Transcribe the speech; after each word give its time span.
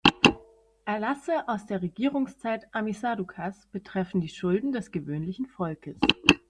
Erlasse 0.83 1.47
aus 1.47 1.67
der 1.67 1.83
Regierungszeit 1.83 2.65
Ammi-ṣaduqas 2.73 3.67
betreffen 3.71 4.19
die 4.19 4.29
Schulden 4.29 4.71
des 4.71 4.89
gewöhnlichen 4.89 5.45
Volkes. 5.45 5.99